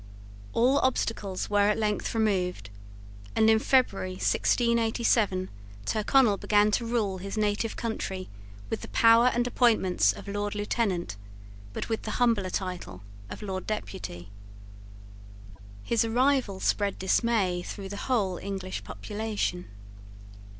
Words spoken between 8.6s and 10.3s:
with the power and appointments of